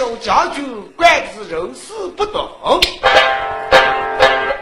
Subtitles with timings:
[0.00, 0.64] 小将军，
[0.96, 2.48] 官职人事不懂。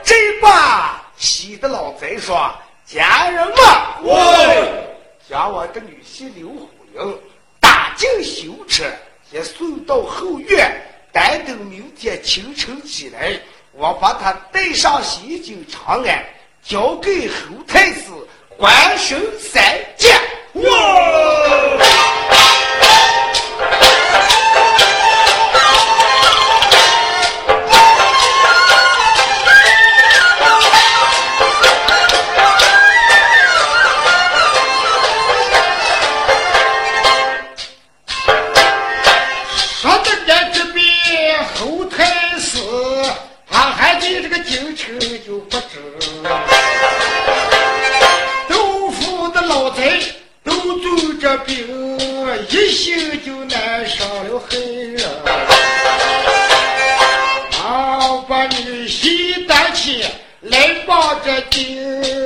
[0.02, 2.52] 这把喜的老贼说，
[2.84, 3.56] 家人们，
[5.30, 7.18] 将我的女婿刘虎英
[7.60, 8.82] 打进囚车，
[9.30, 13.38] 先送到后院，待等明天清晨起来，
[13.70, 16.24] 我把他带上西京长安，
[16.64, 18.10] 交给侯太子
[18.56, 19.62] 官升三
[19.96, 20.08] 界。
[61.38, 62.17] like you.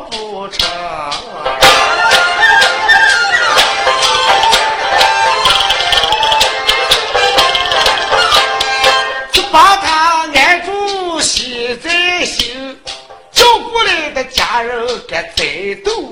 [0.00, 0.68] 不成。
[9.32, 12.78] 就把他按住写在心，
[13.32, 16.05] 叫过来的家人该再斗。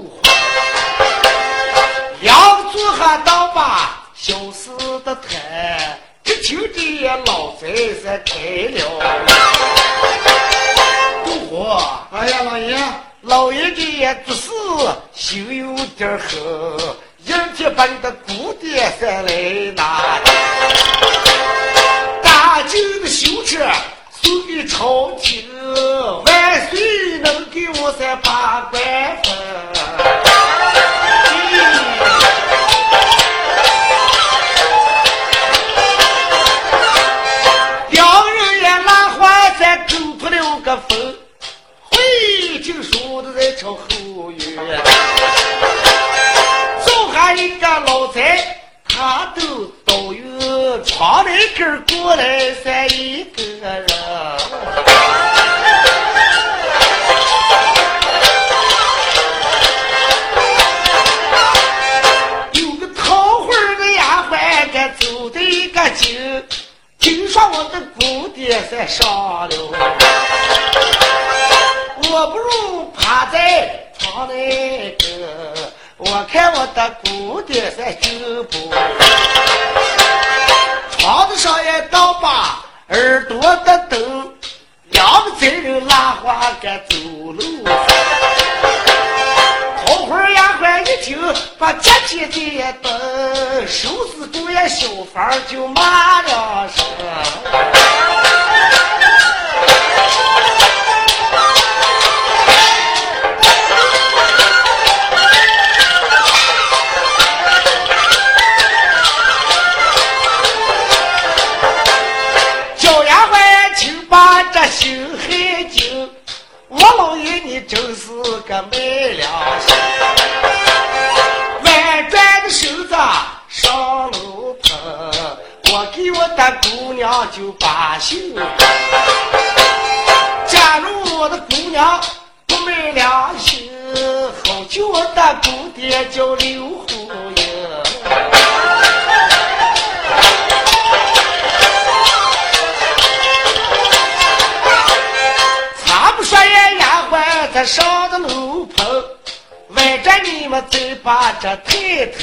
[151.45, 152.17] 这太太。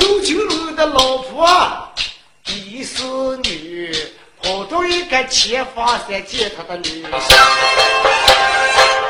[0.00, 1.48] 斗酒楼的老婆
[2.42, 3.94] 第四女，
[4.42, 7.12] 跑到一个前方山见他的女婿，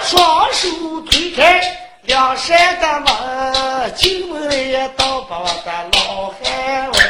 [0.03, 1.63] 双手推开
[2.03, 7.03] 两扇的门，进门也当把我的老汉问。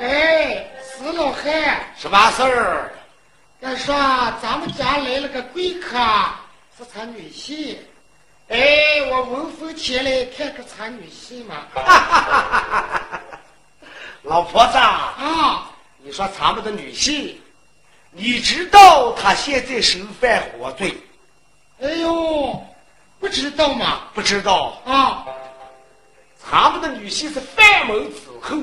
[0.00, 2.90] 哎，死老汉，什么事儿？
[3.62, 3.94] 俺说
[4.42, 5.96] 咱们家来了个贵客，
[6.76, 7.76] 是他女婿。
[8.48, 11.66] 哎，我闻风前来看看咱女婿嘛。
[14.22, 17.34] 老婆子，啊，你说咱们的女婿，
[18.10, 20.94] 你知道他现在身犯何罪？
[21.80, 22.62] 哎呦，
[23.18, 24.02] 不知道嘛？
[24.14, 24.80] 不知道。
[24.84, 25.26] 啊，
[26.50, 28.58] 咱们的女婿是范门子后，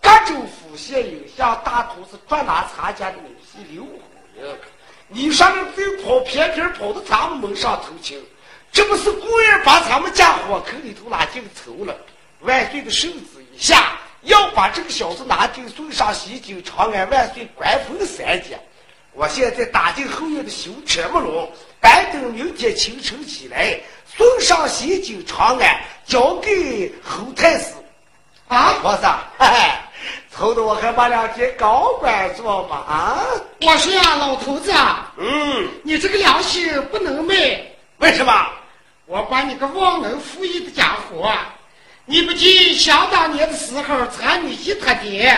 [0.00, 4.00] 各州府县有向大同是专拿咱家的女婿刘虎
[4.36, 4.56] 英。
[5.08, 8.22] 你说那贼跑偏偏跑到咱们门上偷情，
[8.72, 11.96] 这不是故意把咱们家火坑里头拉进抽了？
[12.40, 18.58] 万岁的圣旨一下，要把这个小子拿进送上西京长安万岁官封三阶。
[19.12, 23.78] 我现在打进后院的修车木笼，板等明天清晨起来
[24.16, 27.74] 送上西京长安，交给侯太师。
[28.48, 29.06] 啊，婆子，
[29.38, 29.70] 嘿嘿，
[30.30, 33.18] 凑的我还把两天高官做嘛啊？
[33.60, 34.72] 我说呀，老头子，
[35.18, 37.34] 嗯，你这个良心不能卖。
[37.98, 38.32] 为什么？
[39.10, 41.32] 我把你个忘恩负义的家伙，
[42.04, 45.36] 你不记想当年的时候，咱女婿他爹，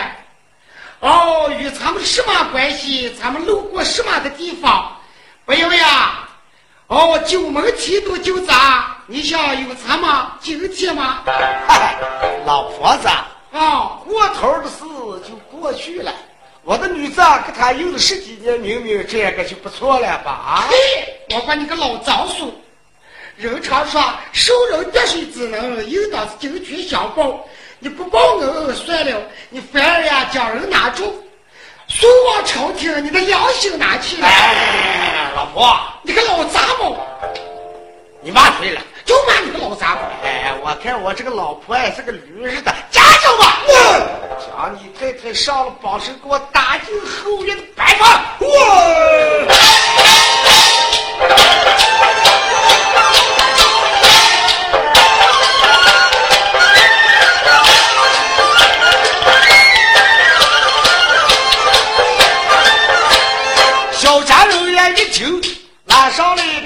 [0.99, 3.09] 哦，与咱们什么关系？
[3.19, 4.95] 咱们路过什么的地方？
[5.43, 6.19] 不要呀！
[6.85, 10.07] 哦，九门提督就砸，你想有咱们
[10.39, 11.23] 今天吗？
[11.25, 11.33] 嘿
[11.67, 13.07] 嘿，老婆子，
[13.57, 14.81] 啊，过头的事
[15.27, 16.13] 就过去了。
[16.61, 20.31] 我的女子啊跟他有了十几年明明，这个就不错了吧？
[20.31, 22.53] 啊，嘿，我把你个老糟叔！
[23.35, 24.01] 人常说
[24.31, 27.43] 受人滴水之恩，应当是金泉相报。
[27.79, 31.03] 你不报恩算了，你反而呀将人拿住，
[31.87, 34.27] 送往朝廷，你的良心哪去了？
[34.27, 36.95] 哎，老婆，你个老杂毛，
[38.21, 38.81] 你骂谁了？
[39.03, 40.01] 就骂你个老杂毛！
[40.23, 43.59] 哎，我看我这个老婆哎是个驴似的，站住吧！
[44.39, 48.23] 将你太太上了绑绳，给我打进后院的白房。
[48.39, 48.47] 我。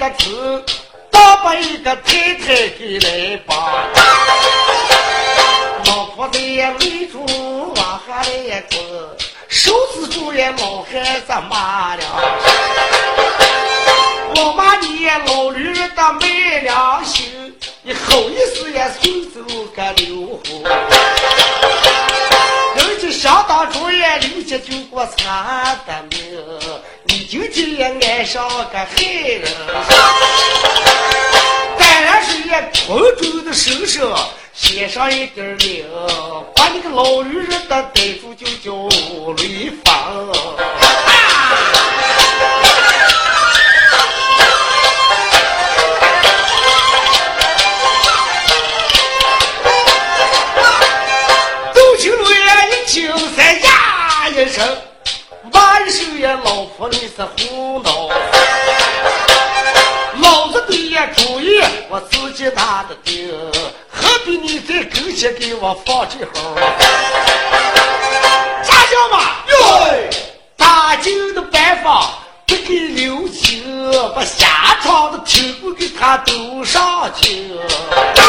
[0.08, 0.64] 个词，
[1.10, 3.56] 倒把一个太太给来绑。
[5.86, 7.24] 老婆子也泪珠
[7.74, 8.80] 往下来滚，
[9.48, 12.02] 手指住也老汉子骂了。
[14.36, 19.40] 我骂你老驴的没良心，你好意思也送走
[19.76, 20.64] 个刘虎？
[22.76, 26.18] 人家想当初也留下救过咱的命，
[27.30, 29.42] 你今天也爱上个害人。
[31.78, 34.18] 当然是也空中的手上
[34.54, 35.84] 写上一点名，
[36.54, 38.72] 把那个老女人的逮住就叫
[39.36, 40.32] 雷锋。
[56.78, 58.08] 呀，老婆你是胡闹。
[60.20, 63.28] 老子的呀主意我自己拿的定，
[63.90, 66.54] 何必你在跟前给我放这号？
[68.62, 69.18] 家教嘛，
[69.48, 69.56] 哟，
[70.56, 72.10] 大舅的办法
[72.46, 77.50] 不给留情，把下场的全部给他都上去。
[78.14, 78.22] 可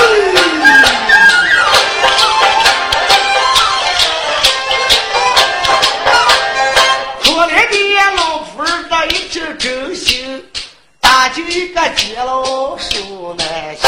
[11.29, 13.88] 就一个接老手难下。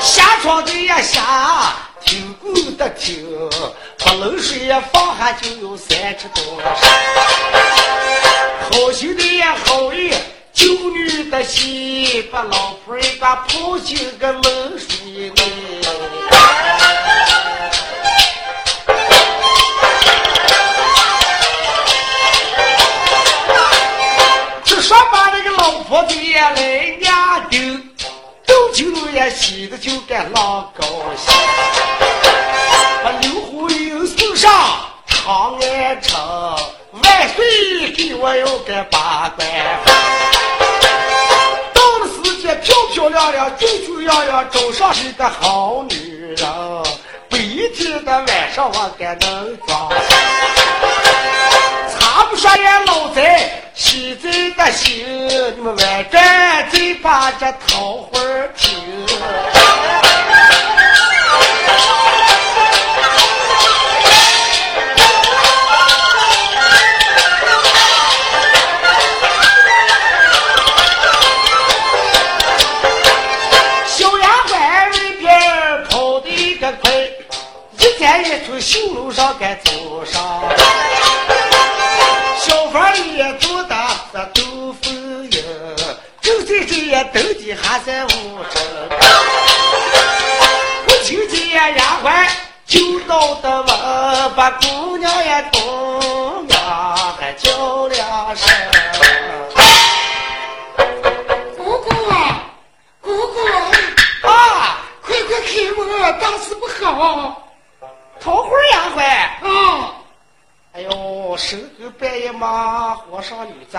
[0.00, 3.26] 下床的也下，听鼓的听，
[3.98, 6.62] 把冷水也放下就有三尺多。
[8.70, 10.12] 好心的呀好意，
[10.52, 15.34] 救女的心，把老婆儿一把泡进个冷水里。
[44.64, 46.38] 早，上是个好女人。
[47.28, 47.38] 白
[47.74, 49.92] 天的晚上我还能装。
[51.90, 55.04] 查不刷也老贼，西贼的心，
[55.54, 58.18] 你们外干贼把这桃花
[58.56, 58.74] 听。
[94.44, 98.46] 把姑娘也同样还叫两声。
[101.56, 102.44] 姑姑啊，
[103.00, 107.42] 姑姑，啊，快快开门，大事不好
[108.20, 109.00] 桃花丫鬟。
[109.48, 109.94] 啊！
[110.74, 113.78] 哎呦，深更半夜嘛，火上女子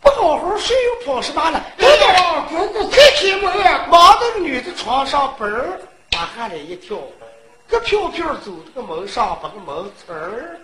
[0.00, 1.62] 不好好睡又跑什么了？
[1.76, 3.90] 哎呀，姑姑快开门！
[3.90, 5.78] 忙的女的床上，嘣儿
[6.10, 6.96] 把下来一跳，
[7.72, 10.60] 个飘飘走这个门上，把个门呲儿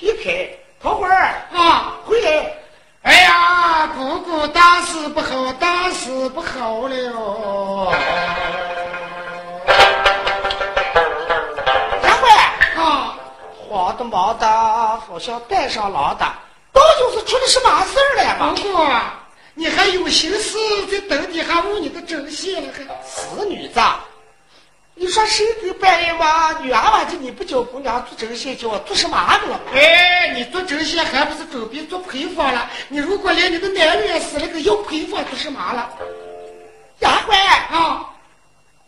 [0.00, 0.50] 一开，
[0.82, 1.94] 桃花儿啊！
[2.04, 2.52] 回来，
[3.02, 7.92] 哎呀，姑姑大事不好，大事不好了！
[12.02, 13.16] 丫鬟啊，
[13.56, 16.26] 慌的忙的，好像带上狼的，
[16.72, 18.52] 到底是出了什么事儿了嘛？
[18.60, 18.84] 姑姑，
[19.54, 20.58] 你还有心思
[20.88, 22.72] 在等底下问你的针线了？
[22.72, 23.80] 还死女子，
[25.00, 29.60] 你说深更半夜嘛，女娃娃这你不叫姑娘做针线，叫我做什么去了？
[29.72, 32.68] 哎，你做针线还不是准备做配方了？
[32.88, 35.88] 你如果连你的男人也死了，个要配方做什么了？
[36.98, 37.38] 丫鬟。
[37.70, 38.10] 啊，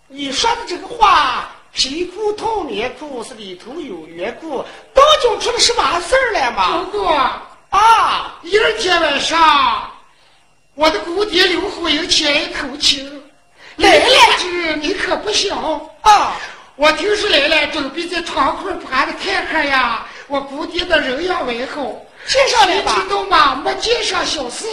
[0.08, 6.78] 你说的这个话，皮裤透棉裤是里头有缘故，到底出了什么事儿了嘛？
[6.90, 7.04] 姑姑，
[7.70, 9.88] 啊，一二天晚上，
[10.74, 13.19] 我的姑爹刘虎英前来投亲，
[13.80, 15.56] 来了是你可不小。
[16.02, 16.36] 啊，
[16.76, 20.06] 我听说来了，准备在床铺爬的看看呀。
[20.28, 23.56] 我姑爹的人样问候，介绍来吧谁知道嘛？
[23.56, 24.66] 没介绍小事。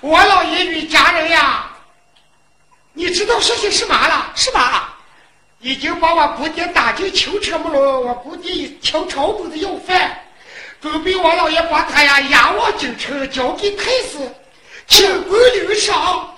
[0.00, 1.70] 我老爷与家人呀，
[2.92, 4.30] 你知道说些什么了？
[4.36, 4.94] 是吧？
[5.60, 8.00] 已经把我姑爹打进囚车木了。
[8.00, 10.20] 我姑爹一听朝中的要饭，
[10.80, 14.18] 准备我老爷把他呀押往京城，交给太师，
[14.88, 16.31] 清官领赏。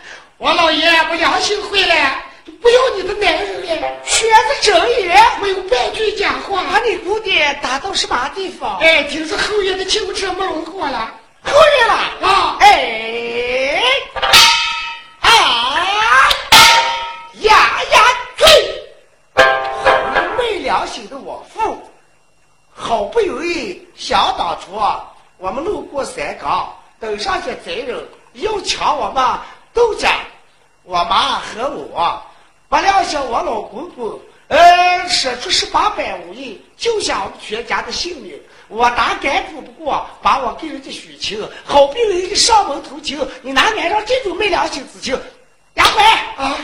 [0.44, 2.22] 我老爷不良心回来，
[2.60, 6.62] 不要你的男人了，学子正言，没有半句假话。
[6.64, 8.76] 把你姑爹打到什么地方？
[8.80, 11.94] 哎，听说后院的囚车没人过了后院了。
[12.28, 12.58] 啊！
[12.60, 13.82] 哎，
[15.20, 15.30] 啊，
[17.40, 17.56] 呀
[17.90, 18.02] 呀
[18.36, 18.84] 对，
[19.34, 19.42] 好
[20.36, 21.78] 没良心的我父，
[22.74, 26.70] 好不容易想当初啊，我们路过三岗，
[27.00, 29.24] 等上些贼人要抢我们
[29.72, 30.10] 豆家，
[30.94, 32.22] 我妈和我，
[32.68, 38.40] 我料想我老公公，呃，使出十八般武艺，救下我们全家的性命。
[38.68, 45.20] 我哪敢赌不过，把我给人家许情，好不容易上门投亲，你哪敢让这种没良心之情？
[45.74, 46.56] 丫鬟啊，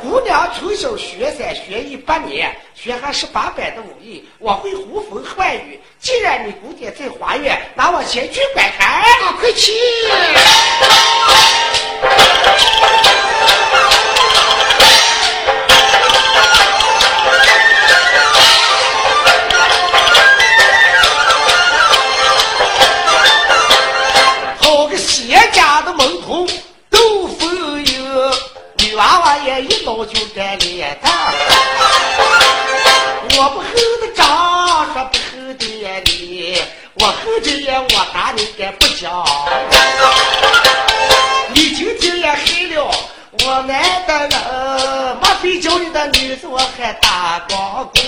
[0.00, 5.80] 姑娘从小学三学艺八年，学还十八般的武艺，我会呼风唤雨。
[5.98, 8.88] 既然你姑爹在花园，那我先去观看。
[8.88, 9.72] 啊，快去！
[30.06, 31.12] 就该脸蛋。
[33.38, 33.66] 我不厚
[34.00, 35.64] 的张，说不厚的
[36.06, 36.62] 你，
[37.00, 39.26] 我厚着也我打你该不讲。
[41.52, 42.84] 你今天也黑了
[43.44, 48.04] 我男的人，没非叫你的女子我还打光棍？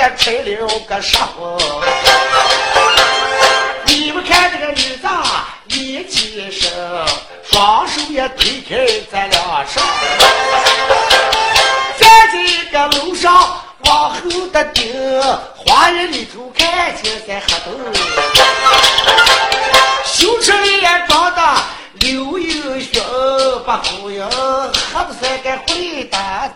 [0.00, 1.58] 也揣了个沙包。
[3.84, 5.06] 你们看这个女子
[5.68, 6.72] 一起身，
[7.44, 9.78] 双手也推开咱俩手，
[11.98, 12.34] 站在
[12.72, 14.90] 个楼上往后的顶，
[15.54, 16.66] 花园里头看
[17.02, 17.92] 见在黑灯，
[20.06, 21.42] 修车也装的
[21.98, 23.02] 刘英雄，
[23.66, 26.50] 把红英喝的三个狐狸蛋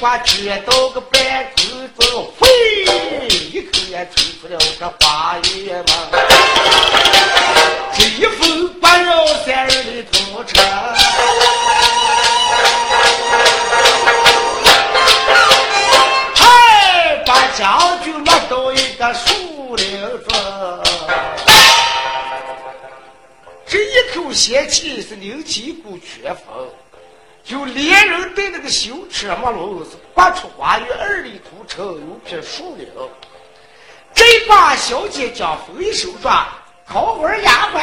[0.00, 1.20] 门一关，撅到个半
[1.56, 2.48] 空中，嘿
[3.52, 5.88] 一口也吹出了个花园门。
[7.92, 10.58] 这一封关绕三人的土车。
[16.34, 20.82] 嗨，把将军落到一个树林中，
[23.66, 26.66] 这一口邪气是灵气一股旋风，
[27.50, 32.86] 就连人带那个修车马路是刮出花园二里土城有片树林。
[34.14, 36.46] 这把小姐将风一手抓，
[36.86, 37.80] 桃花丫鬟，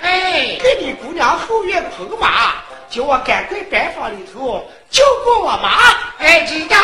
[0.00, 2.54] 哎，给你姑娘后院捧马，
[2.90, 5.94] 叫我赶快班房里头救过我妈。
[6.18, 6.76] 哎，知道。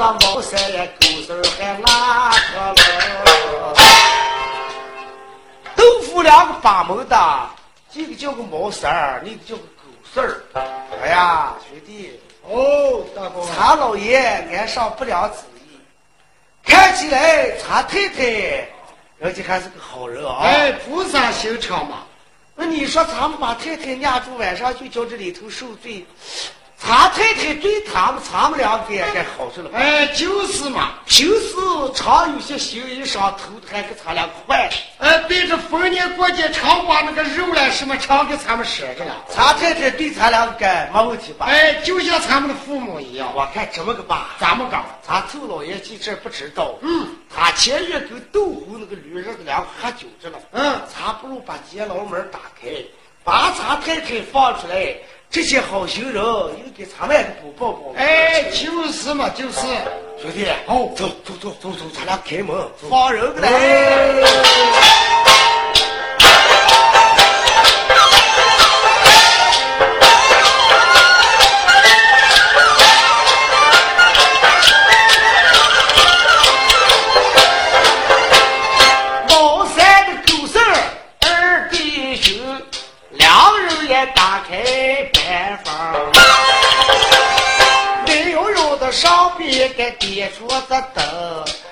[0.00, 3.74] 那毛衫呀，狗丝儿还拉着了。
[5.76, 7.50] 豆腐两个八门的，
[7.92, 10.42] 这个叫个毛三儿，那个叫个狗丝儿。
[11.02, 15.78] 哎呀，兄弟，哦，大哥，查老爷安上不良旨意，
[16.64, 18.22] 看起来查太太
[19.18, 20.38] 人家还是个好人啊。
[20.40, 22.04] 哎，菩萨心肠嘛。
[22.54, 26.06] 那你说咱们把太太压住，晚上就叫这里头受罪，
[26.82, 29.78] 查太太对他们，咱们两个也该好着了吧？
[29.78, 30.94] 哎，就是嘛。
[31.04, 31.54] 平时
[31.94, 34.72] 常有些行医上头，还给咱俩坏了。
[34.98, 39.14] 哎，对着逢年过节常把那个肉来什么常给咱们舍着了。
[39.28, 41.46] 查太太对咱两个该没问题吧？
[41.46, 43.30] 哎，就像咱们的父母一样。
[43.36, 44.82] 我看这么个吧，咱们搞。
[45.06, 52.68] 咱周老爷记这不知道，嗯，他前月跟豆腐那个女人两个喝酒着了，嗯咱不如把监牢门打开，
[53.22, 54.96] 把咱太太放出来，
[55.30, 57.92] 这些好心人又给咱们也补报报。
[57.96, 59.60] 哎，就是嘛，就是。
[60.20, 62.48] 兄弟，哦走走走走走，咱俩开门
[62.90, 64.99] 放人个来。
[89.98, 91.04] 点着个灯，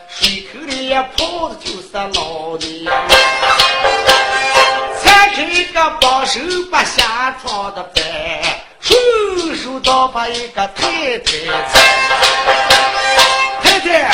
[0.08, 3.08] 水口里泡的就是老娘。
[5.00, 5.38] 才开
[5.72, 8.02] 个帮手把下床的搬，
[8.80, 11.32] 顺手倒把一个太太
[13.62, 14.10] 太太，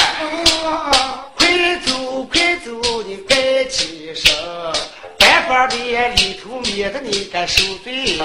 [1.36, 1.46] 快
[1.86, 2.70] 走快走，
[3.06, 4.32] 你该起身，
[5.18, 8.18] 办法的里头免得你该受罪。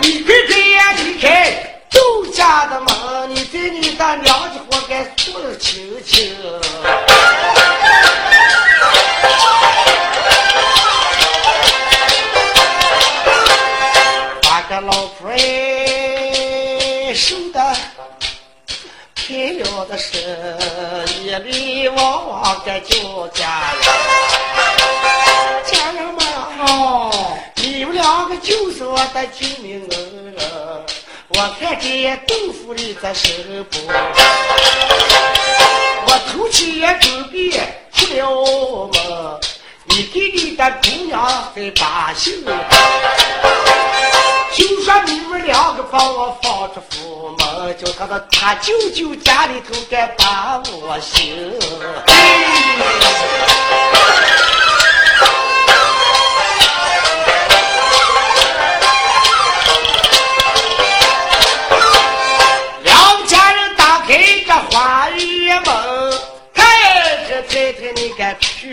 [0.00, 0.55] 你快点
[5.36, 6.34] 该说清清。
[14.42, 17.76] 把个老婆哎守的
[19.14, 20.56] 偏要的是
[21.22, 23.84] 夜里往往该叫家人，
[25.64, 27.10] 家人们啊，
[27.56, 30.85] 你们两个就是我的救命恩人。
[31.38, 33.28] 我看见豆腐里在手
[33.70, 33.78] 不，
[36.06, 37.50] 我偷起也准备
[37.92, 39.38] 出了门。
[39.84, 42.42] 你给你的姑娘在把心，
[44.54, 51.52] 就说你们两个把我放出府门，叫他的他舅舅家里头该把我行。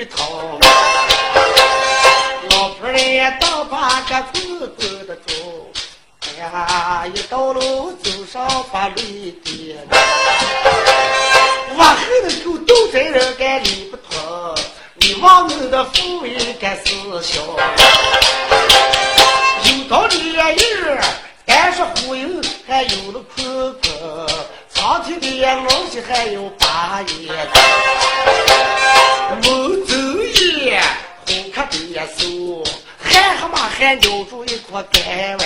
[0.04, 0.60] 敢去偷？
[2.50, 5.34] 老婆人倒把个子走的走，
[6.22, 9.76] 哎呀，一到路走上把泪滴。
[11.78, 14.56] 往后的狗都在人干理不通，
[14.96, 16.84] 你往后的富贵该是
[17.22, 17.42] 小。
[19.64, 20.58] 有道理呀，有，
[21.46, 22.28] 但是忽悠
[22.68, 23.84] 还有了困困。
[24.70, 27.48] 上天的东西还有八眼，
[33.84, 35.46] 还他妈还咬住一颗干丸，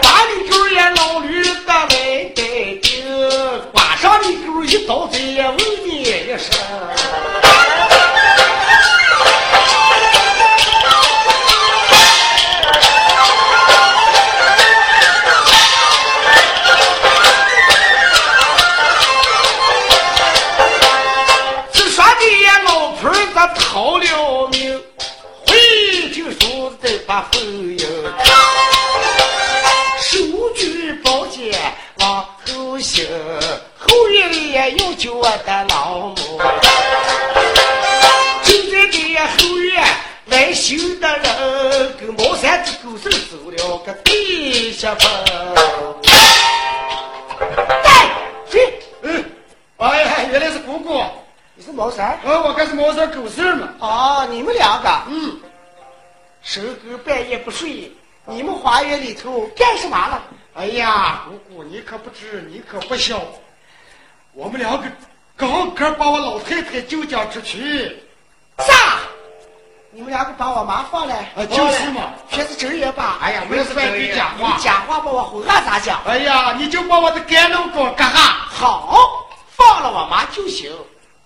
[0.00, 2.42] 把你狗也老驴的来带
[2.80, 3.04] 顶，
[3.72, 7.03] 挂上你狗一刀子也问你一声。
[30.00, 30.18] 手
[30.54, 31.54] 举宝剑
[32.00, 33.06] 往后行，
[33.78, 36.16] 后院里有救我的老母。
[38.42, 38.98] 就在这
[39.38, 39.84] 后院
[40.26, 45.08] 来修的人，跟茅山之狗手走了个地下坟。
[46.02, 46.12] 在，
[48.50, 48.78] 谁？
[49.02, 49.24] 嗯，
[49.78, 51.02] 哎呀，原来是姑姑。
[51.54, 52.18] 你是毛三？
[52.24, 53.68] 哦，我该是毛三狗剩嘛。
[53.78, 55.38] 哦，你们两个，嗯，
[56.54, 57.90] 守哥半夜不睡，
[58.26, 60.22] 你们花园里头干什么了？
[60.54, 63.20] 哎呀，姑姑，你可不知，你可不晓，
[64.34, 64.86] 我们两个
[65.36, 67.98] 刚刚把我老太太救家出去。
[68.58, 69.00] 啥？
[69.90, 71.14] 你们两个把我妈放了？
[71.34, 73.18] 啊，就是嘛，全是真言吧？
[73.20, 74.54] 哎呀，没是半句假话。
[74.56, 76.00] 你假话把我哄俺咋讲？
[76.06, 78.46] 哎呀，你就把我的干老公干哈？
[78.48, 80.70] 好，放了我妈就行。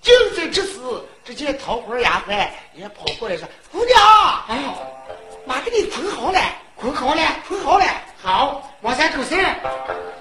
[0.01, 0.79] 就在这时，
[1.23, 3.99] 只见桃花丫鬟也跑过来说：“姑娘，
[4.49, 4.59] 哎，
[5.49, 6.39] 妈给你捆好了，
[6.77, 7.85] 捆好了，捆好了。
[8.23, 9.35] 好，王三狗事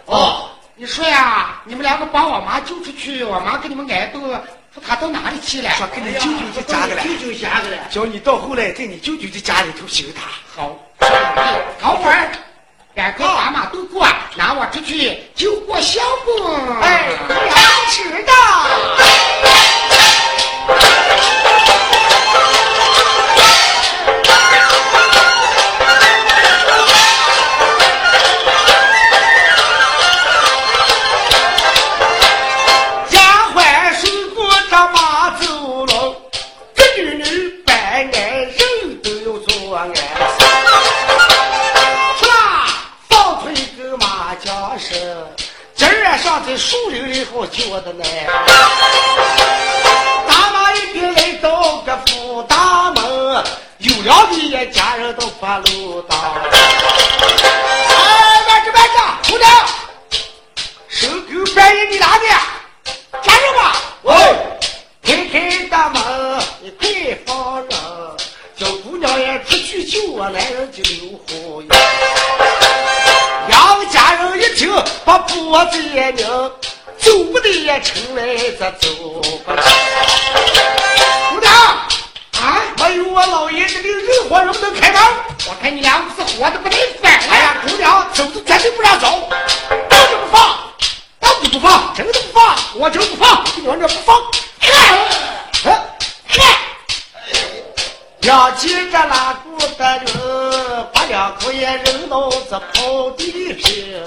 [0.05, 5.69] 哦，你说呀，你们两个把我妈救出去，我妈给你们挨揍，说她到哪里去了？
[5.71, 6.21] 说给你舅
[6.55, 10.21] 舅家的了，舅舅家里了，叫你到后来在你舅舅的家里头寻她。
[10.55, 10.73] 好，
[11.81, 12.09] 桃花，
[12.95, 16.79] 赶快把马渡过，拿我出去救过相公。
[16.79, 17.09] 哎，
[44.77, 45.27] 要吃的。
[46.45, 48.03] 在树林里头叫的呢，
[50.27, 53.43] 大马一兵来到个府大门，
[53.79, 56.17] 有了的一家人都把路当。
[56.19, 56.45] 哎，
[58.47, 58.99] 慢着慢着，
[59.31, 59.49] 姑娘，
[60.87, 62.27] 守狗半夜你哪里？
[63.23, 63.59] 家人们，
[64.03, 64.13] 喂，
[65.03, 66.01] 开开大门，
[66.61, 66.87] 你快
[67.25, 67.69] 放人，
[68.55, 71.69] 叫姑娘也出去救我男人就刘虎杨
[75.07, 76.17] 把脖子一拧，
[76.97, 78.89] 走不得也成来这走
[79.45, 79.63] 不成。
[81.29, 81.53] 姑娘，
[82.41, 85.01] 啊，没有我老爷这个人活人能开门。
[85.47, 89.29] 我看你两个是活的不得饭哎呀，姑娘，走都绝对不让走，
[89.89, 90.57] 到底不放，
[91.21, 94.21] 到底不放，真的不放，我就不放，你往这不放。
[94.59, 95.79] 看，
[96.27, 96.43] 看，
[98.27, 100.05] 要记着那股的人，
[100.91, 104.03] 把两口也扔到这跑地平。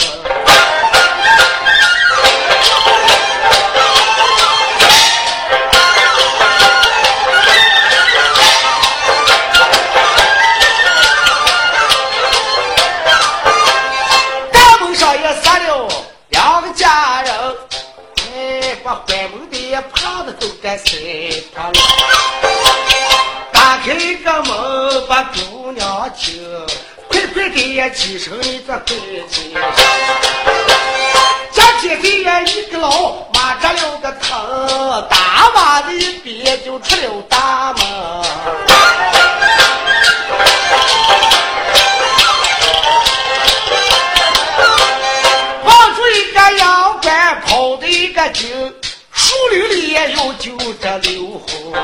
[27.50, 28.96] 快快的起身你这快
[29.28, 29.60] 起身。
[31.52, 37.82] 家姐姐呀一个老，马扎了个疼，大马的一边就出了大门。
[45.64, 48.72] 放出一个羊倌，跑的一个精，
[49.12, 51.74] 树林里也有就这刘红。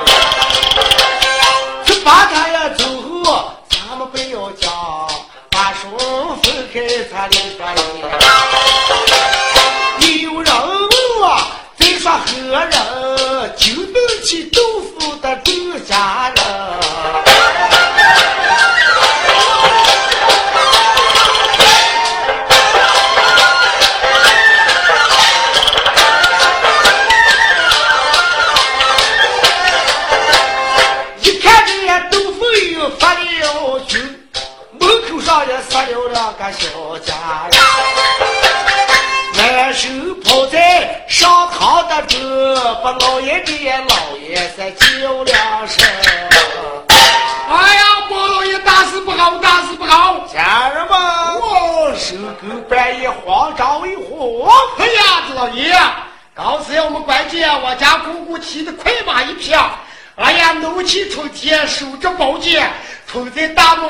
[63.16, 63.88] 冲在大门，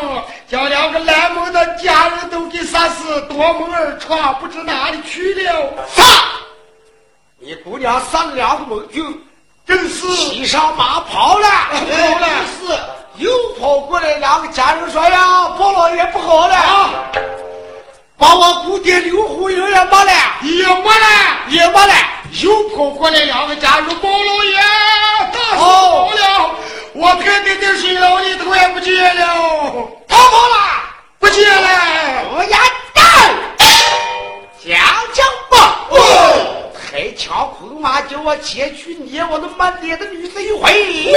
[0.49, 5.75] 将两个拦门的家人都给杀死，夺门而闯，不知哪里去了。
[5.89, 6.05] 杀！
[7.41, 9.03] 你姑娘上了两个门就，
[9.67, 12.79] 真是骑上马跑了，跑了是。
[13.17, 16.91] 又跑过来两个家人说呀，包老爷不好了，啊，
[18.19, 21.07] 把我姑爹刘虎英也没了，也没了，
[21.49, 21.95] 也没了。
[22.43, 24.57] 又跑过来两个家人，包老爷，
[25.33, 26.51] 大事哦不好了，
[26.95, 29.27] 我太太在水牢里头也不见了，
[30.09, 30.57] 逃跑了，
[31.19, 31.69] 不见了。
[32.35, 32.59] 我呀
[32.95, 33.05] 蛋，
[34.65, 34.79] 讲
[35.13, 35.87] 讲吧。
[35.91, 41.15] 哦，开枪捆马，叫我前去撵我那满脸的女子一回。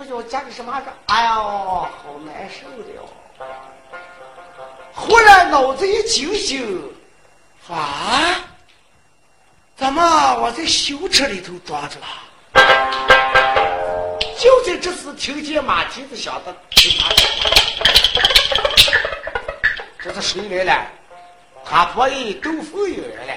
[0.00, 1.90] 不知道加个什么个，哎呀，好
[2.24, 3.06] 难受的哟。
[4.94, 6.90] 忽然脑子一清醒，
[7.68, 8.40] 啊？
[9.76, 12.06] 怎么我在修车里头装着了？
[14.38, 17.28] 就在这时，听见马蹄子响的噼啪响。
[20.02, 20.86] 这是谁来了？
[21.62, 23.34] 他婆姨豆腐有人了。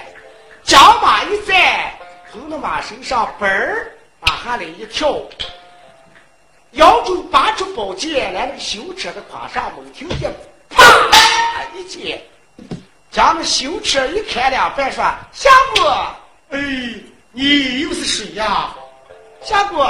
[0.62, 1.92] 将马一站，
[2.32, 5.20] 从那马身上嘣儿把下来一跳，
[6.74, 10.32] 腰中拔出宝剑来，那个修车的胯上猛听见
[10.68, 10.82] 啪
[11.74, 12.20] 一剑，
[13.10, 15.86] 将那修车一砍两半，说：“相公，
[16.50, 16.60] 哎，
[17.32, 18.74] 你又是谁呀？
[19.42, 19.80] 相公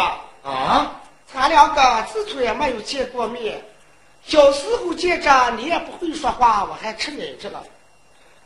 [0.43, 1.01] 啊，
[1.33, 3.63] 咱两个自从也没有见过面，
[4.27, 7.63] 小时候见着你也不会说话，我还吃奶着了。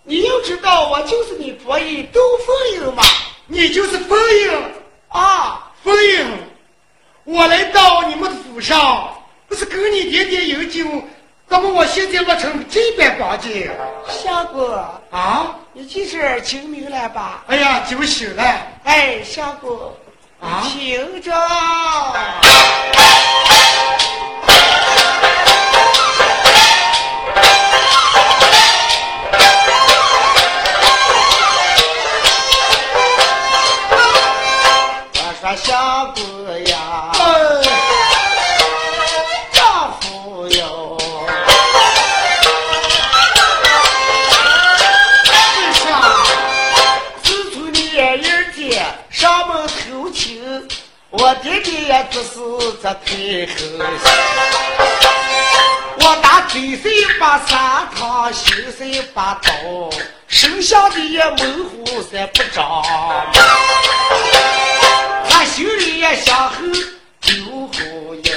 [0.05, 3.03] 你又知道我就是你伯爷窦凤英嘛？
[3.47, 4.73] 你就是凤英
[5.09, 6.39] 啊，凤英，
[7.31, 9.11] 我来到你们的府上，
[9.49, 10.83] 不是跟你点点饮酒，
[11.47, 13.71] 怎么我现在落成这般光景？
[14.09, 14.67] 相公
[15.11, 17.45] 啊，你这是清明了吧？
[17.49, 18.43] 哎呀，酒醒了。
[18.85, 19.79] 哎，相公，
[20.41, 21.31] 啊听着。
[52.89, 53.53] 是这退后
[53.99, 54.09] 些。
[56.01, 59.51] 我打嘴碎把三堂，心碎把刀，
[60.29, 61.37] 手下的也模
[61.69, 62.83] 糊些不着。
[65.29, 66.57] 他心里也想后
[67.21, 68.33] 丢后影，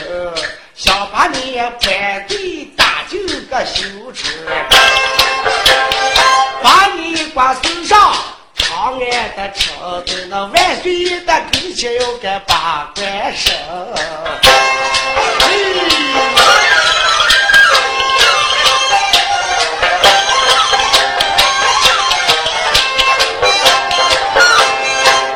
[0.76, 4.28] 想把你搬对打进个修车，
[6.62, 8.14] 把你挂身上。
[8.54, 13.54] 长安的车在那万岁爷的跟前要该把关生。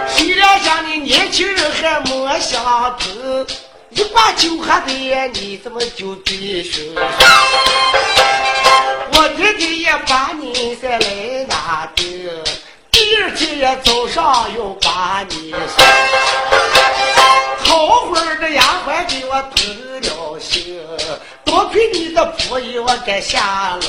[0.07, 2.63] 谁料想你年轻人还没想
[2.97, 3.45] 透，
[3.91, 6.81] 一把酒喝的你怎么就对手？
[9.13, 12.03] 我弟弟也把你再来拿的，
[13.33, 15.85] 今儿早上又把你送。
[17.65, 19.65] 好会儿的丫鬟给我通
[20.01, 20.79] 了信，
[21.43, 23.81] 多亏你的仆役我该下楼。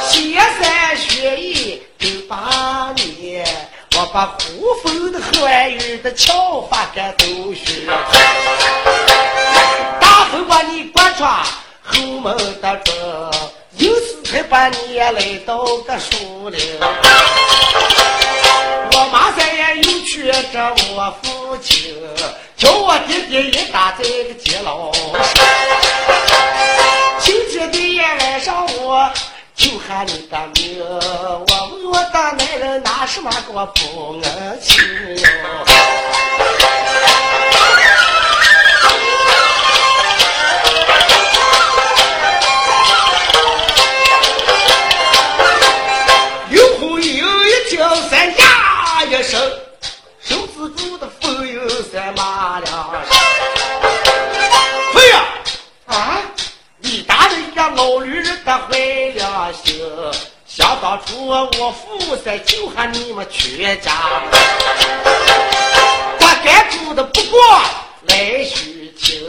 [0.00, 3.42] 雪山雪意都把你，
[3.96, 7.86] 我把呼风的唤雨的俏法给都学。
[10.00, 11.30] 大风把你刮穿
[11.82, 12.94] 后门的正，
[13.78, 15.12] 有时才把你来
[15.46, 16.78] 到个树林。
[18.94, 21.94] 我妈三也又去着我父亲，
[22.56, 25.02] 叫我爹爹也打在个监牢上。
[27.18, 29.10] 今天的也来上我
[29.54, 33.72] 就喊你的名，我问我的男人拿什么给我报
[34.22, 34.82] 恩情？
[52.72, 52.78] 哎
[55.08, 55.24] 呀！
[55.88, 56.22] 啊，
[56.78, 58.78] 你打人家老女人的坏
[59.14, 59.78] 良心！
[60.46, 63.92] 想当初我父在救下你们全家，
[66.18, 67.38] 我该住的不过
[68.06, 69.22] 来许情，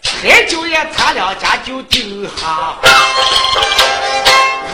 [0.00, 2.00] 才就也咱两家就丢
[2.36, 2.76] 下。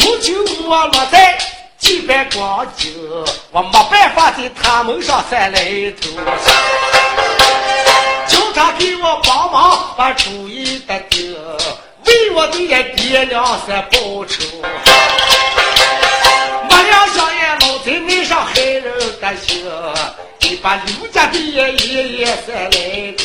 [0.01, 1.39] 如今我落在
[1.79, 2.93] 几百光景，
[3.51, 5.65] 我没办法在他们上三来
[6.03, 6.11] 头。
[8.55, 11.37] 他给我帮忙把主意的定，
[12.07, 14.45] 为我的也爹娘三报仇。
[16.69, 18.85] 没料想也老贼爱上害人
[19.21, 19.67] 的心，
[20.41, 23.21] 你把刘家的爷爷爷三来的，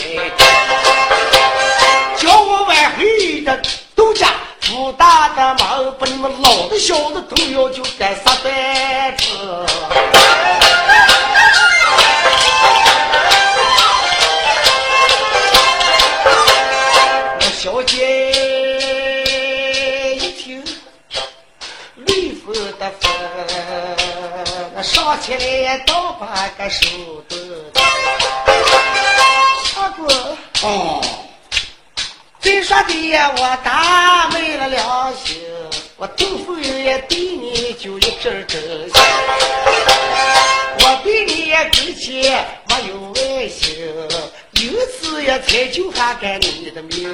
[2.17, 3.61] 叫我挽回这
[3.95, 9.25] 杜家福大的门，把你们老的小的都要就该杀败子。
[25.19, 26.87] 那上前来倒把个手
[27.27, 27.35] 的。
[29.65, 30.07] 相公，
[30.63, 31.01] 哦，
[32.39, 35.37] 再说的呀，我大没了良心，
[35.97, 38.93] 我豆腐也对你就一阵阵心，
[40.79, 43.75] 我对你也跟前没有爱心，
[44.53, 47.09] 有次也才就还改你的命。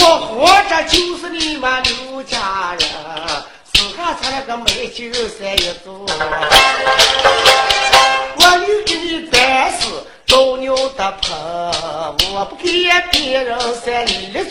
[0.00, 2.88] 我活着就是你们刘家人，
[4.04, 5.88] 死下才了个美酒三一盅。
[8.36, 11.32] 我有给你担死斗牛的盆，
[12.34, 14.44] 我不给别人三里的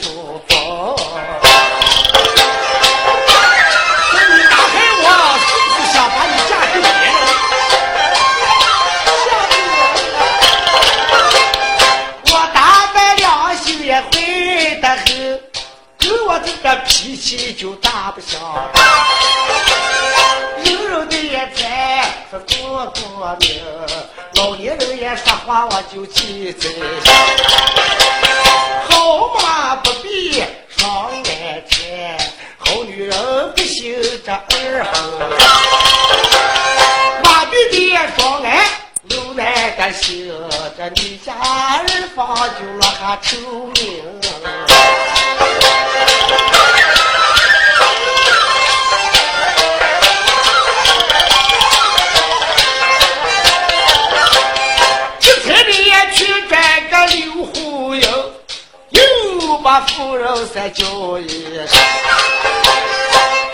[60.43, 60.85] 夫人再叫
[61.19, 61.67] 一声。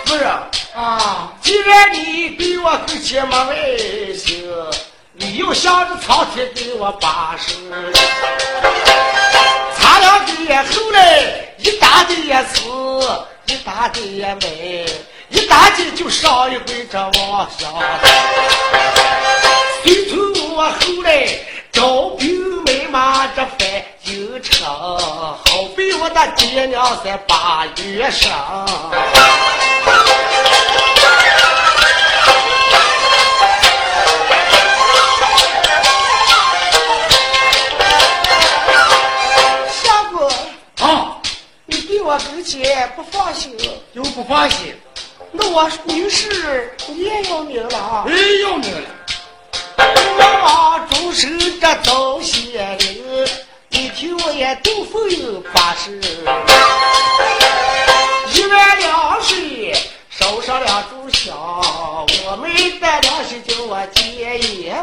[0.06, 0.28] 夫人
[0.76, 4.50] 啊，既然你对我跟前没爱心，
[5.14, 7.54] 你又想着苍天给我把事，
[9.80, 12.62] 咱俩的也后来一打的也死，
[13.46, 14.86] 一打的也没，
[15.30, 17.72] 一打的就上一回这王香。
[26.28, 28.30] 爹娘在八月生。
[39.72, 40.30] 相公，
[40.80, 41.18] 啊，
[41.66, 43.56] 你对我跟前不放心，
[43.94, 44.76] 又不放心，
[45.32, 48.06] 那我女士你也要命了啊！
[48.08, 48.12] 哎，
[48.44, 48.90] 要命了！
[49.78, 52.99] 我往终身这早些灵，你听我
[54.40, 56.00] 也都否有八十，
[58.34, 59.74] 一碗凉水
[60.10, 64.82] 烧上两炷香，我没带良心叫我结阎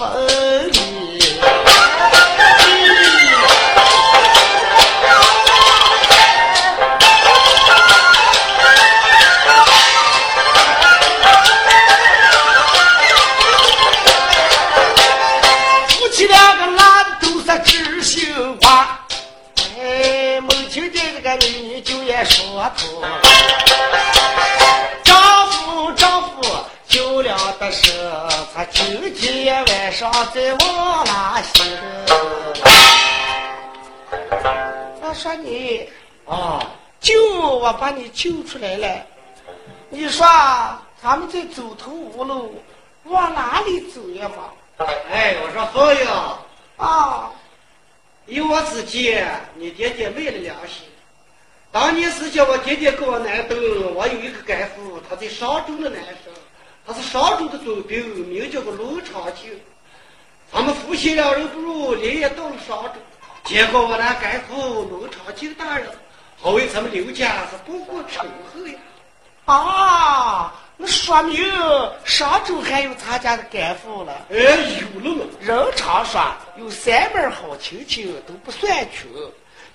[0.00, 0.28] 远
[30.34, 31.64] 在往哪行。
[35.00, 35.88] 我说你
[36.26, 36.60] 啊，
[36.98, 39.06] 救我把你救出来了，
[39.90, 40.26] 你说
[41.00, 42.60] 咱们这走投无路，
[43.04, 44.84] 往哪里走呀嘛？
[45.08, 46.38] 哎，我说好呀，
[46.78, 47.30] 啊，
[48.26, 49.16] 以我自己，
[49.54, 50.82] 你爹爹没了良心。
[51.70, 53.56] 当年是叫我爹爹给我南登，
[53.94, 56.34] 我有一个干父，他在商州的男生，
[56.84, 59.56] 他是商州的总兵，名叫个卢长庆。
[60.54, 62.90] 咱们夫妻两人不如连夜到了商州，
[63.42, 65.88] 结果我那干父卢长庆大人，
[66.40, 68.78] 好为咱们刘家是不顾仇恨呀。
[69.46, 71.36] 啊，那说明
[72.04, 74.12] 商州还有他家的干父了。
[74.30, 75.24] 哎，有了嘛？
[75.40, 76.22] 人常说
[76.56, 79.10] 有三门好亲戚都不算穷。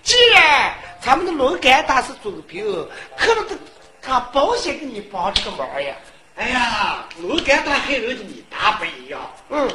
[0.02, 2.66] 既然咱们的龙干大是总兵，
[3.18, 3.56] 可能他
[4.02, 5.94] 他保险给你帮这个忙呀。
[6.38, 9.20] 哎呀，龙干大和人家你大不一样。
[9.50, 9.70] 嗯，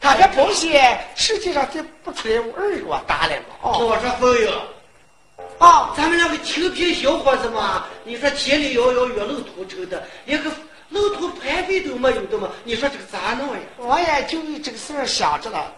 [0.00, 3.56] 他这保险实际上这不出来我二月大了嘛。
[3.62, 4.50] 哦，我说朋友。
[5.58, 10.50] 啊，咱们两个清贫小伙子嘛，你说千里遥遥远路同城的，连个
[10.88, 13.60] 路途排费都没有的嘛，你说这个咋弄呀？
[13.76, 15.72] 我也就为这个事儿想着了。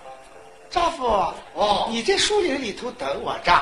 [0.68, 1.06] 丈夫，
[1.54, 3.52] 哦你在树林里头等我着，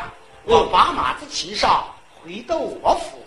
[0.45, 1.85] 我把马子骑上
[2.25, 3.25] 回到我府，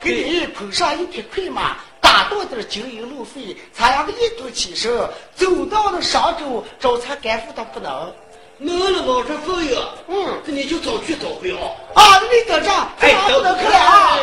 [0.00, 4.92] 给你捧上一匹快马，打打多点经营路费，咱两个一同起身，
[5.34, 8.12] 走到了商州找他干父他不能。
[8.58, 9.80] 能了往这走呀？
[10.06, 11.58] 嗯，那你就早去早回啊。
[11.94, 12.70] 啊，你等着，
[13.00, 14.18] 哎，不能去了啊。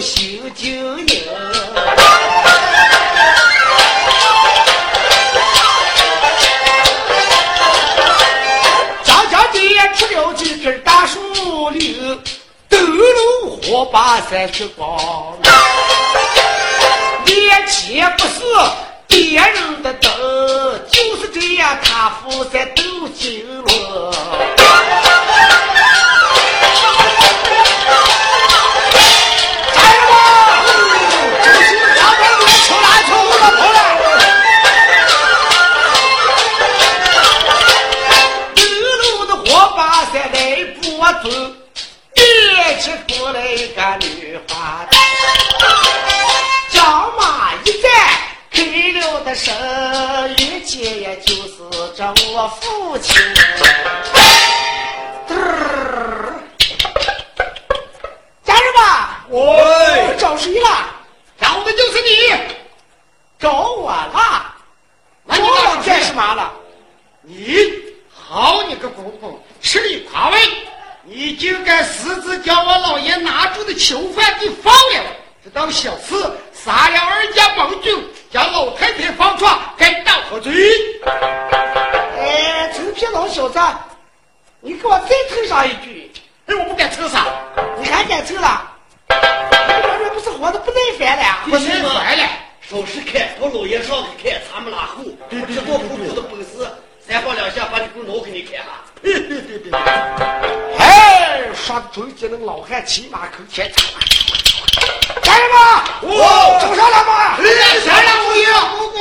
[0.00, 1.22] 中要心经营。
[9.04, 9.60] 张家爹
[9.94, 12.18] 出了几根大树林，
[12.68, 14.98] 灯笼火把三去光。
[17.26, 18.40] 眼前不是
[19.06, 20.10] 别人的灯，
[20.90, 22.82] 就是这样，他负在斗
[23.14, 24.59] 金轮。
[49.30, 49.54] 的声，
[50.38, 51.58] 一见也就是
[51.96, 53.14] 这我父亲。
[55.28, 56.34] 嘚 儿
[58.42, 58.82] 家人们，
[59.28, 60.68] 我找谁了？
[61.40, 62.08] 找的就是你，
[63.38, 64.52] 找我了。
[65.24, 66.52] 那你我干什么干什么了？
[67.22, 67.70] 你
[68.12, 70.40] 好你个公公，吃里扒外，
[71.04, 75.04] 你竟敢私自将我老爷拿住的囚犯给放了，
[75.44, 76.16] 这当小事
[76.62, 77.96] 杀了二家盟军，
[78.30, 79.46] 将老太太放出，
[79.78, 80.52] 该当何罪？
[82.18, 83.58] 哎，臭屁老小子，
[84.60, 86.12] 你给我再凑上一句，
[86.46, 87.24] 哎，我不敢抽啥，
[87.78, 88.62] 你还敢凑了？
[89.08, 89.16] 你
[89.82, 91.38] 这人不是活的不耐烦了呀？
[91.50, 92.28] 我心烦了。
[92.60, 98.84] 手势看我老爷上去看咱们拉后，我知道普普的本事，三棒两下把你给挠给你看哈。
[99.02, 99.72] 对对对对，
[100.78, 103.72] 哎，说中间那个老汉骑马口前，
[105.30, 107.38] 家人们，哇找上来吗？
[107.38, 107.44] 来
[107.80, 108.98] 谁了，五爷姑姑？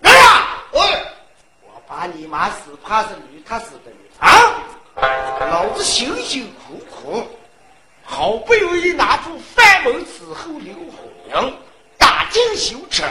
[0.00, 0.46] 来呀！
[0.72, 1.04] 哎，
[1.62, 4.30] 我把你妈死怕是女，他死的女啊！
[5.50, 7.26] 老子辛辛苦苦，
[8.04, 11.58] 好不容易拿出范门伺候刘洪明，
[11.98, 13.04] 打进修车，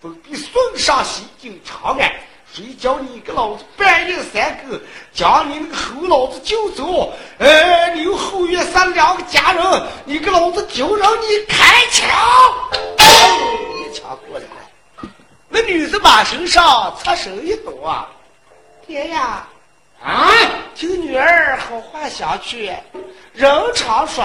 [0.00, 2.12] 准备送上西京长安。
[2.54, 4.78] 谁叫你个老子半夜三更
[5.10, 7.10] 将你那个猴老子救走？
[7.38, 12.06] 哎，刘后院三两个家人，你个老子就让你开枪！
[12.98, 15.08] 一枪过来了。
[15.48, 18.06] 那女子马身上侧身一躲，啊，
[18.86, 19.48] 爹呀，
[20.04, 20.30] 啊，
[20.74, 22.84] 听女儿好话相劝。
[23.32, 24.22] 人常说，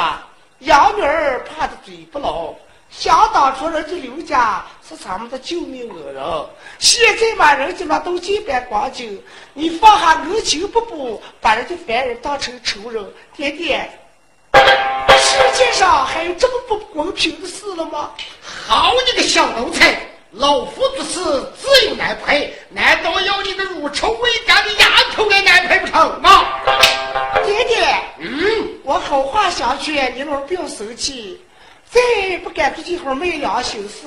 [0.59, 2.53] 养女儿怕的嘴不牢。
[2.89, 6.23] 想当初人家刘家是咱们的救命恩人，
[6.79, 9.21] 现在嘛，人家嘛都这般光景，
[9.53, 13.89] 你放下恩情不补，把人家凡人当成仇人，爹爹，
[14.53, 18.11] 世界上还有这么不公平的事了吗？
[18.65, 19.99] 好你个小奴才！
[20.31, 26.45] 老夫做事自有难配，难道要你个乳臭未干的丫头来难配不成吗？
[27.45, 27.77] 爹爹，
[28.19, 31.41] 嗯，我好话想劝，你老不要生气。
[31.89, 34.05] 再不敢做这会儿昧良心事，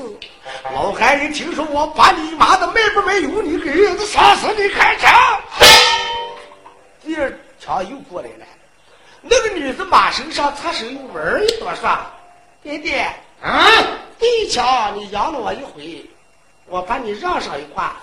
[0.75, 5.11] 老汉人听说我把你妈的卖不卖有你给人家杀死你开枪。
[7.03, 8.47] 第二枪又过来了，
[9.23, 11.99] 那个女子马身上擦手又玩一朵说
[12.63, 13.11] ：“爹爹，
[13.41, 13.67] 啊，
[14.19, 16.05] 第一枪你养了我一回，
[16.67, 17.97] 我把你让上一挂；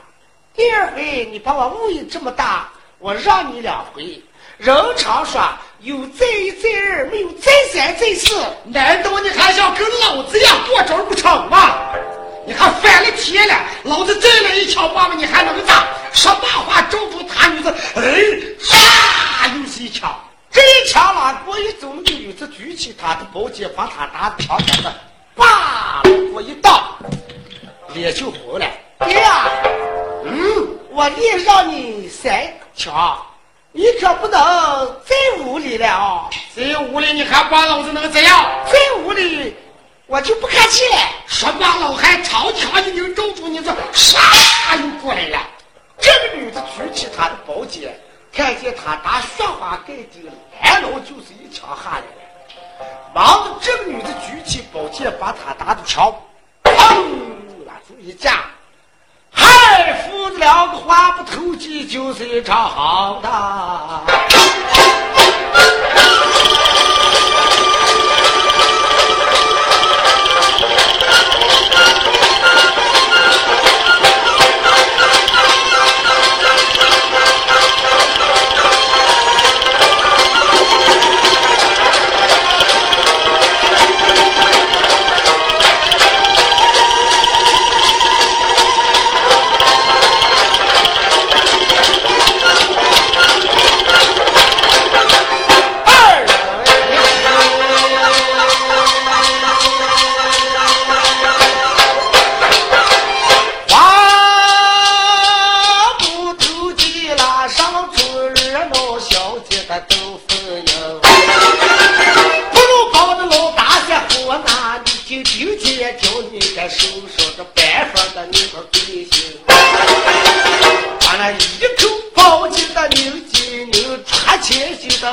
[0.56, 2.68] 第二回你把我误以这么大，
[2.98, 4.20] 我让你两回。
[4.58, 5.40] 人常说
[5.82, 8.36] 有再一再二，没有再三再四。
[8.66, 11.78] 难道你还想跟老子一样过招不成吗？
[12.48, 13.56] 你还翻了天了！
[13.84, 15.86] 老子再来一枪把你还能咋？
[16.14, 18.02] 说大话咒住他女子，哎，
[18.60, 20.14] 唰，又是一枪。
[20.50, 24.92] 这一枪拉过一走，那个女子举起她的宝剑，把他打的枪杆子，
[25.36, 26.02] 叭，
[26.34, 26.96] 我一挡，
[27.94, 28.66] 脸就红了。
[29.06, 29.46] 爹呀，
[30.26, 32.34] 嗯，我连让你三
[32.76, 33.22] 枪，
[33.78, 34.40] 你可不能
[35.06, 36.28] 再无理了啊！
[36.56, 38.44] 再无理你还把老子能怎样？
[38.66, 39.56] 再无理，
[40.08, 40.98] 我就不客气了。
[41.28, 45.40] 说罢，老汉长枪一拧，咒住你这，唰，又过来了。
[46.00, 47.96] 这个女子举起她的宝剑，
[48.34, 50.28] 看见他打雪花盖顶，
[50.60, 52.88] 来了就是一枪下来了。
[53.14, 56.12] 忙着这个女子举起宝剑，把他打的枪，
[56.64, 56.74] 砰，
[57.68, 58.46] 拉出一架。
[59.38, 64.02] 嗨，父子两个话不投机，就是一场好打。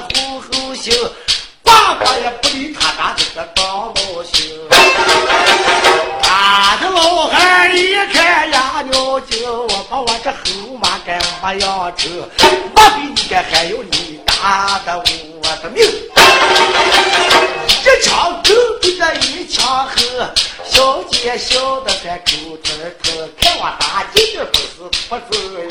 [0.01, 0.93] 红后心
[1.63, 4.59] 爸爸也不理他他这个大老型。
[6.23, 12.11] 打的老汉一看呀尿急我把我这后妈给骂扬尘
[12.75, 15.03] 我比你还有你打的我
[15.63, 15.85] 的命。
[17.85, 19.97] 一枪狗比这一枪狠
[20.65, 24.69] 小姐笑的在珠珠儿疼看我大姐的本事
[25.09, 25.69] 不是人。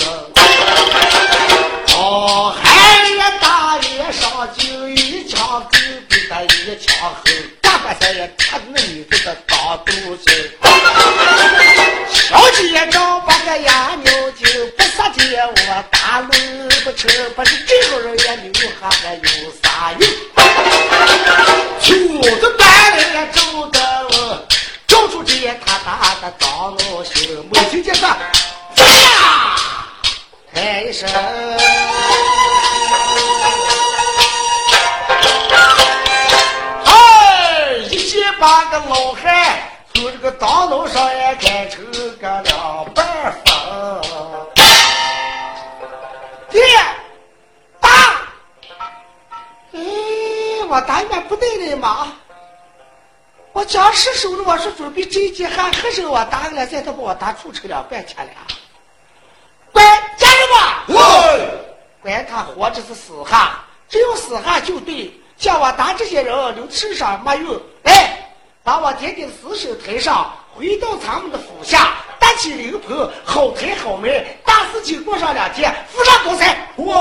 [1.88, 3.78] 好汉也打
[4.20, 5.78] 上就一枪狗
[6.10, 7.24] 给他一枪后，
[7.62, 10.52] 大把三爷他那女子的当肚子。
[12.10, 14.46] 小姐刚八个牙牛就
[14.78, 16.30] 不杀爹，我打路
[16.84, 19.22] 不成，把是这个人也牛下还有
[19.62, 20.10] 啥用？
[21.80, 21.94] 秋
[22.40, 24.48] 子搬来走的了，
[24.88, 25.36] 叫出这
[25.66, 28.08] 他打的脏老兄，没听见他，
[28.78, 29.56] 呀，
[30.54, 31.10] 喊一声。
[38.44, 39.58] 八个老汉
[39.94, 43.42] 从这个当楼上也赶成个两半分。
[46.50, 46.62] 爹，
[47.80, 47.90] 打，
[49.72, 49.80] 哎，
[50.68, 52.12] 我打了不对的嘛。
[53.54, 58.32] 我将是手着，我说准备这一节还喝我打的了，再他把我打出去两半钱了。
[59.72, 59.86] 管
[60.18, 60.84] 家人吧，
[62.02, 63.52] 乖他活着是死汉，
[63.88, 65.18] 只有死汉就对。
[65.38, 67.54] 像我打这些人，留身上没用。
[67.84, 68.20] 来、哎。
[68.66, 76.66] 把我爹爹死守台上，回到咱们的府下，搭起灵棚，好抬好埋，大事情过上两天，富上发财。
[76.78, 76.96] 哇！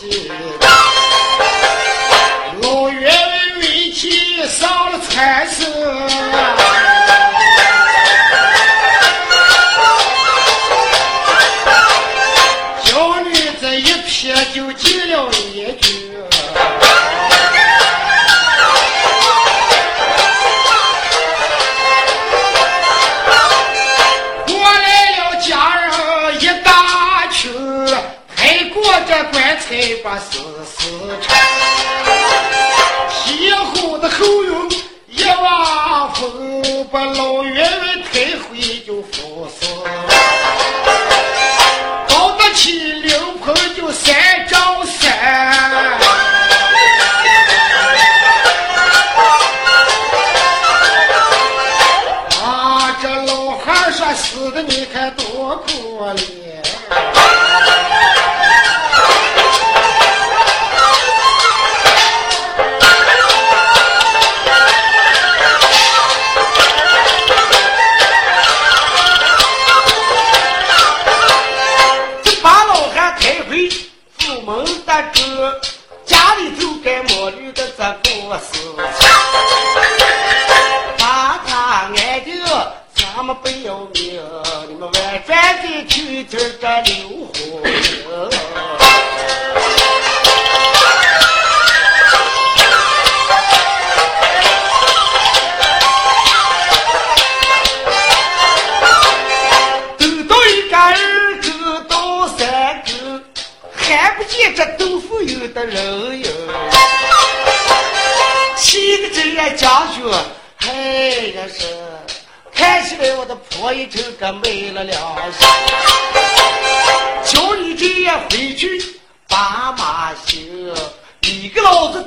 [0.00, 0.06] 是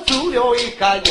[0.05, 1.05] 走了一个人。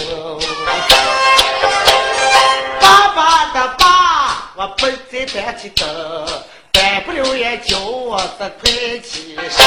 [2.80, 5.86] 爸爸的爸，我不再担起灯，
[6.72, 9.64] 担不了也叫我这快起身。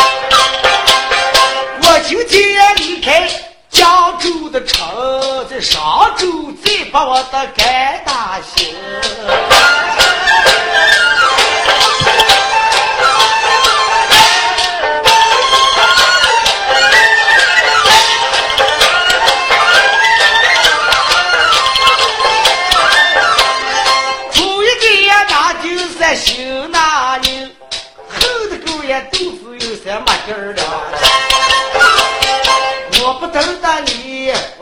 [1.82, 3.30] 我今天离开
[3.70, 8.76] 江州的城，在上州再把我的肝大心。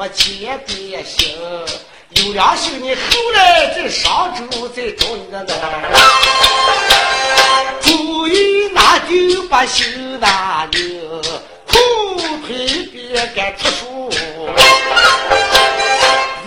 [0.04, 1.34] 我前边行，
[2.10, 3.02] 有良心你后
[3.36, 5.88] 来在上周再找你的男儿。
[7.82, 11.22] 初一那就把新拿牛，
[11.70, 14.50] 裤腿别该出书。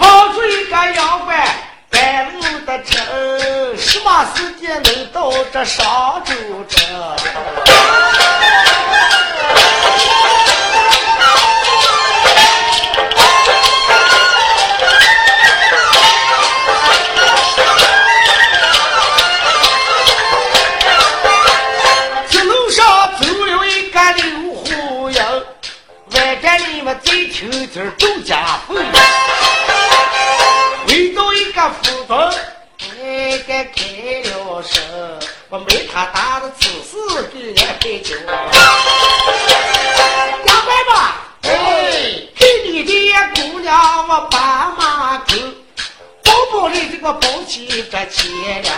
[0.00, 1.48] 望住一个阳关，
[1.88, 3.02] 半路的城，
[3.78, 6.34] 什么时间能到这上州
[6.68, 6.84] 城？
[33.46, 33.80] 该开
[34.24, 34.82] 了声，
[35.50, 36.96] 我没他大的此事
[37.32, 38.16] 给俺陪酒。
[40.46, 41.48] 杨官吧，哎，
[42.34, 42.90] 给你的
[43.36, 45.34] 姑娘我把马狗，
[46.24, 48.28] 包包里这个包起这钱
[48.62, 48.74] 两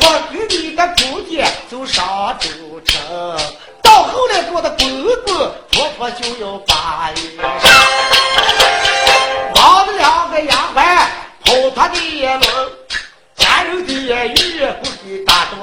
[0.00, 2.48] 我跟你的姑爹走上州
[2.84, 3.38] 城，
[3.84, 7.20] 到后来我的公公婆婆就要把月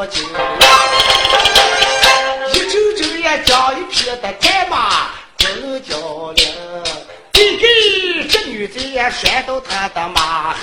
[0.10, 0.98] 给打多
[2.54, 6.48] 久，一周周也将一匹的战马真交领，
[7.32, 10.56] 递给这女子也拴到他的马。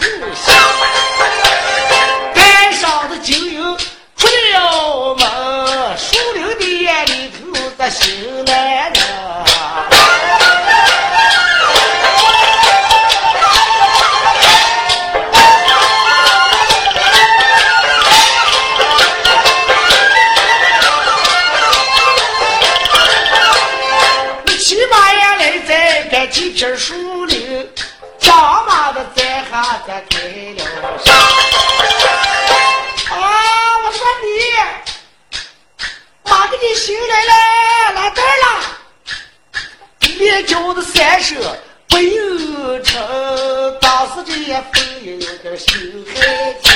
[45.59, 46.73] 心害惊。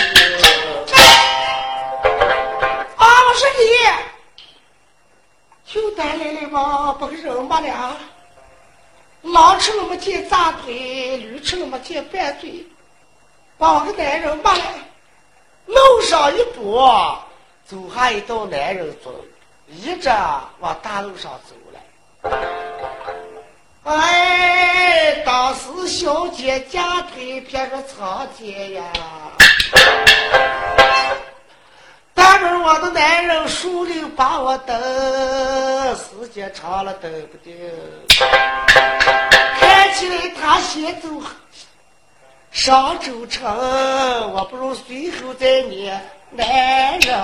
[2.97, 3.07] 啊！
[3.29, 3.63] 我说你，
[5.73, 6.93] 就带来了吗？
[6.99, 7.97] 不给人马了。
[9.23, 12.67] 狼吃了么见炸腿，驴吃了么见拌嘴，
[13.59, 14.65] 把我个男人骂了。
[15.67, 16.81] 路上一步，
[17.67, 19.15] 走下一道男人走，
[19.69, 20.09] 一直
[20.59, 21.81] 往大路上走来。
[23.85, 28.83] 哎，当时小姐夹腿别说长街呀，
[32.15, 34.77] 但是我的男人树林把我等，
[35.97, 37.57] 时间长了等不定。
[39.59, 41.09] 看起来他先走
[42.51, 43.51] 上州城，
[44.33, 46.01] 我不如随后再撵
[46.31, 47.17] 男人。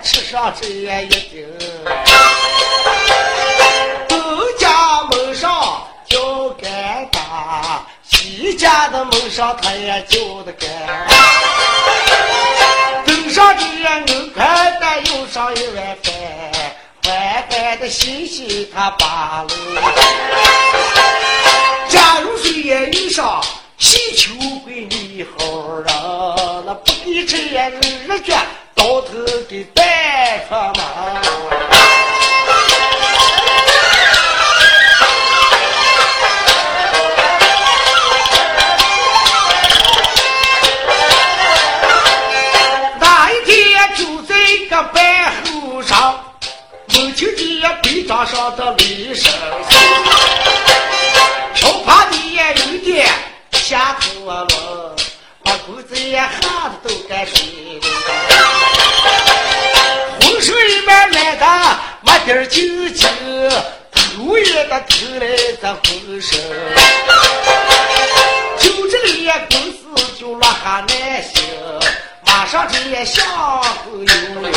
[0.00, 1.46] 吃上这一斤？
[4.08, 4.18] 东
[4.58, 10.68] 家门上叫干大，西家的门上他也叫的干。
[13.04, 14.44] 登上的硬块
[14.80, 16.12] 的又上一碗饭，
[17.06, 19.48] 碗饭的新鲜他扒了。
[21.88, 23.42] 假如谁也遇上
[23.78, 24.32] 喜求，
[27.22, 28.36] 那不给这也日卷
[28.74, 30.01] 到头的带
[57.24, 57.30] 得
[57.80, 58.42] 都该睡了。
[60.20, 61.44] 浑身一面来的
[62.02, 63.08] 没点儿劲劲，
[63.90, 65.26] 头也得头来
[65.60, 66.38] 这浑身，
[68.58, 69.78] 就这里公司
[70.18, 71.32] 就落下难行。
[72.26, 73.62] 马上这也向后
[73.92, 74.04] 有
[74.40, 74.48] 了，